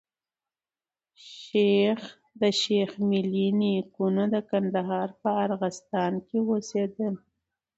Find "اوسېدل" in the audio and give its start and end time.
6.49-7.13